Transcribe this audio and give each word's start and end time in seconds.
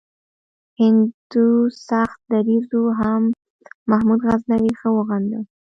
هندو 0.79 1.47
سخت 1.87 2.19
دریځو 2.31 2.81
هم 2.99 3.21
محمود 3.89 4.19
غزنوي 4.27 4.71
ښه 4.79 4.89
وغنده. 4.97 5.39